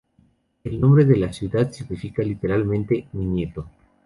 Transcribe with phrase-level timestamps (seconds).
[0.63, 3.67] El nombre de la ciudad significa literalmente "Mi nieto".